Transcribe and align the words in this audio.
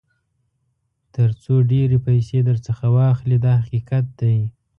تر 1.15 1.29
څو 1.43 1.53
ډېرې 1.71 1.97
پیسې 2.07 2.37
درڅخه 2.47 2.87
واخلي 2.97 3.37
دا 3.45 3.53
حقیقت 3.63 4.05
دی. 4.19 4.37